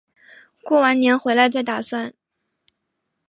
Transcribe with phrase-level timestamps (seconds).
[0.63, 2.15] 过完年回来再打算